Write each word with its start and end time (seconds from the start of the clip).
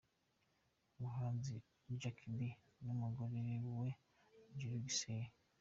Umuhanzi 0.95 1.53
Jack 2.01 2.17
B 2.37 2.39
n’umugore 2.85 3.37
we 3.79 3.89
Juru 4.57 4.75
Gisele. 4.85 5.29